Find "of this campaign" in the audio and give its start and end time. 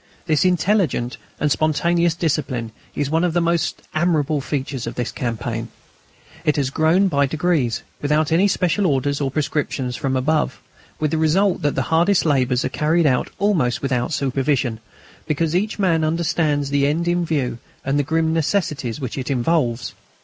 4.87-5.67